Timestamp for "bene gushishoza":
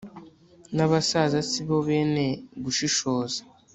1.87-3.39